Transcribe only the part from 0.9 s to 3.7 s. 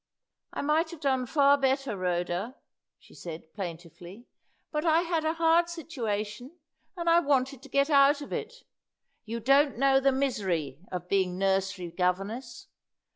done far better, Rhoda," she said,